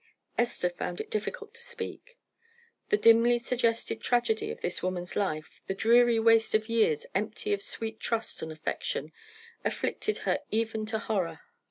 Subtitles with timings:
[0.35, 2.17] Esther found it difficult to speak.
[2.89, 7.61] The dimly suggested tragedy of this woman's life, the dreary waste of years empty of
[7.61, 9.11] sweet trust and affection,
[9.63, 11.41] afflicted her even to horror.